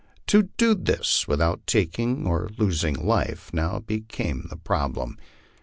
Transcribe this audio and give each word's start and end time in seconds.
To 0.25 0.49
do 0.57 0.73
this 0.73 1.27
without 1.27 1.67
taking 1.67 2.25
or 2.25 2.49
losing 2.57 2.95
life 2.95 3.53
now 3.53 3.77
became 3.77 4.47
the 4.49 4.55
problem. 4.57 5.19